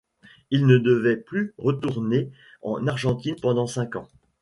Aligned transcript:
Il 0.49 0.65
ne 0.65 0.79
devait 0.79 1.15
plus 1.15 1.53
retourner 1.59 2.31
en 2.63 2.87
Argentine 2.87 3.35
pendant 3.39 3.67
cinq 3.67 3.97
ans. 3.97 4.07